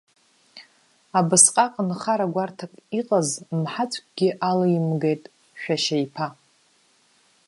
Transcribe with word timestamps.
Абасҟак 1.19 1.73
нхара 1.87 2.33
гәарҭак 2.33 2.73
иҟаз 2.99 3.29
мҳаҵәкгьы 3.59 4.29
алимгеит 4.49 5.23
шәашьа 5.61 5.97
иԥа. 6.05 6.27